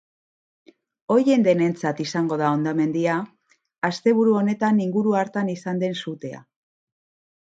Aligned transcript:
Horien 1.15 1.43
denentzat 1.47 1.99
izango 2.05 2.39
da 2.41 2.47
hondamendia 2.53 3.17
asteburu 3.89 4.33
honetan 4.39 4.81
inguru 4.87 5.15
hartan 5.21 5.55
izan 5.57 5.83
den 5.87 5.95
sutea. 6.05 6.43